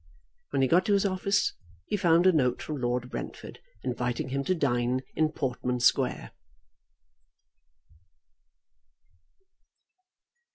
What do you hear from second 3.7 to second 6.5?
inviting him to dine in Portman Square.